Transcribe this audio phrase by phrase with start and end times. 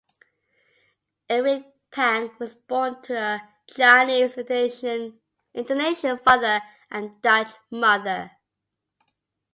[1.29, 4.33] Eric Pang was born to a Chinese
[5.53, 8.31] Indonesian father and Dutch mother.